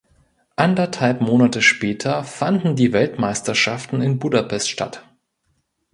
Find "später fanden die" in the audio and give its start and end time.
1.61-2.91